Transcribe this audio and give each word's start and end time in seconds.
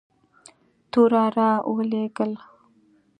توره 0.91 1.25
را 1.35 1.49
ولېږل. 1.75 2.31